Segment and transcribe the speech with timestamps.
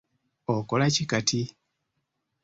[0.53, 1.41] Okola ki kati?